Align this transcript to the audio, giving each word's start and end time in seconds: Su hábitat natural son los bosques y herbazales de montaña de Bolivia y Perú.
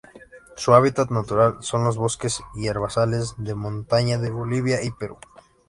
Su 0.57 0.73
hábitat 0.73 1.11
natural 1.11 1.57
son 1.61 1.83
los 1.83 1.95
bosques 1.95 2.41
y 2.55 2.65
herbazales 2.65 3.35
de 3.37 3.53
montaña 3.53 4.17
de 4.17 4.31
Bolivia 4.31 4.81
y 4.83 4.89
Perú. 4.89 5.19